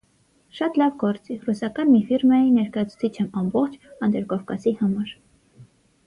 [0.59, 3.77] -Շատ լավ գործի, ռուսական մի ֆիրմայի ներկայացուցիչ եմ ամբողջ
[4.07, 5.13] Անդրկովկասի համար: